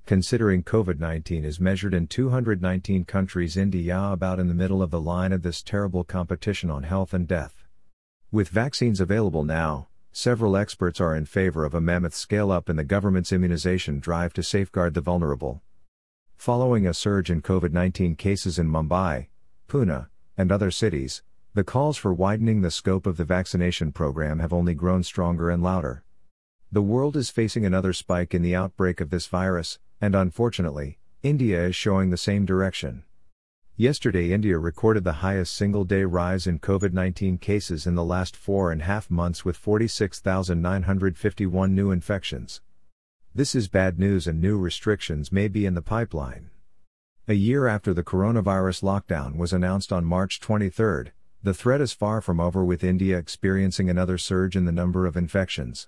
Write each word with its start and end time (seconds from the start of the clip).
Considering 0.08 0.64
COVID-19 0.64 1.46
is 1.46 1.60
measured 1.60 1.94
in 1.94 2.08
219 2.08 3.06
countries 3.06 3.56
India 3.56 4.10
about 4.12 4.40
in 4.40 4.48
the 4.48 4.56
middle 4.56 4.82
of 4.82 4.90
the 4.90 5.00
line 5.00 5.34
of 5.34 5.44
this 5.44 5.62
terrible 5.62 6.04
competition 6.04 6.72
on 6.72 6.82
health 6.82 7.14
and 7.14 7.28
death. 7.28 7.68
With 8.32 8.50
vaccines 8.50 9.00
available 9.00 9.44
now, 9.44 9.90
several 10.20 10.58
experts 10.58 11.00
are 11.00 11.16
in 11.16 11.24
favor 11.24 11.64
of 11.64 11.74
a 11.74 11.80
mammoth 11.80 12.14
scale 12.14 12.52
up 12.52 12.70
in 12.70 12.76
the 12.76 12.84
government's 12.84 13.32
immunization 13.32 14.02
drive 14.02 14.34
to 14.34 14.44
safeguard 14.44 14.94
the 14.94 15.00
vulnerable. 15.00 15.62
Following 16.36 16.86
a 16.86 16.94
surge 16.94 17.32
in 17.32 17.42
COVID 17.42 17.72
19 17.72 18.18
cases 18.18 18.60
in 18.60 18.70
Mumbai, 18.70 19.28
Pune, 19.70 20.10
and 20.38 20.52
other 20.52 20.72
cities, 20.72 21.24
the 21.54 21.64
calls 21.64 21.96
for 21.96 22.14
widening 22.14 22.60
the 22.60 22.70
scope 22.70 23.08
of 23.08 23.16
the 23.16 23.24
vaccination 23.24 23.94
program 23.94 24.40
have 24.40 24.52
only 24.52 24.74
grown 24.74 25.04
stronger 25.04 25.50
and 25.50 25.64
louder. 25.64 26.04
The 26.70 26.82
world 26.82 27.16
is 27.16 27.30
facing 27.30 27.66
another 27.66 27.94
spike 27.94 28.34
in 28.34 28.42
the 28.42 28.56
outbreak 28.58 29.00
of 29.00 29.12
this 29.12 29.28
virus, 29.28 29.80
and 30.02 30.16
unfortunately, 30.16 31.00
India 31.24 31.64
is 31.64 31.78
showing 31.78 32.10
the 32.10 32.18
same 32.18 32.46
direction. 32.46 33.04
Yesterday, 33.80 34.32
India 34.34 34.58
recorded 34.58 35.06
the 35.06 35.22
highest 35.24 35.56
single 35.56 35.86
day 35.86 36.04
rise 36.04 36.48
in 36.48 36.60
COVID 36.60 36.92
19 36.92 37.38
cases 37.38 37.88
in 37.88 37.96
the 37.96 38.04
last 38.04 38.36
four 38.36 38.74
and 38.74 38.82
a 38.82 38.84
half 38.84 39.10
months 39.10 39.46
with 39.46 39.56
46,951 39.56 41.74
new 41.74 41.90
infections. 41.90 42.60
This 43.34 43.56
is 43.56 43.70
bad 43.70 43.98
news 43.98 44.28
and 44.28 44.42
new 44.42 44.58
restrictions 44.58 45.32
may 45.32 45.48
be 45.48 45.66
in 45.66 45.76
the 45.76 45.82
pipeline. 45.82 46.50
A 47.30 47.36
year 47.36 47.68
after 47.68 47.94
the 47.94 48.04
coronavirus 48.04 48.84
lockdown 48.84 49.38
was 49.38 49.54
announced 49.54 49.94
on 49.94 50.04
March 50.04 50.42
23, 50.42 51.12
the 51.42 51.54
threat 51.54 51.80
is 51.80 51.94
far 51.94 52.20
from 52.20 52.42
over 52.42 52.66
with 52.66 52.84
India 52.84 53.18
experiencing 53.18 53.90
another 53.90 54.18
surge 54.18 54.58
in 54.58 54.66
the 54.66 54.74
number 54.74 55.06
of 55.06 55.16
infections. 55.16 55.88